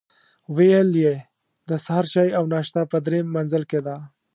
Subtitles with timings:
[0.55, 1.15] ویل یې
[1.69, 3.95] د سهار چای او ناشته په درېیم منزل کې ده.